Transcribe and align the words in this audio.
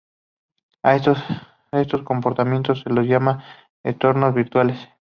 A 0.81 0.95
estos 0.95 1.19
compartimentos 2.05 2.79
se 2.81 2.89
los 2.89 3.05
llama 3.05 3.43
"entornos 3.83 4.33
virtuales". 4.33 4.89